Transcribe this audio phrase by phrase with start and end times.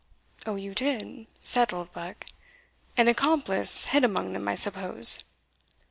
[0.47, 2.25] "Oh, you did?" said Oldbuck;
[2.97, 5.25] "an accomplice hid among them, I suppose?"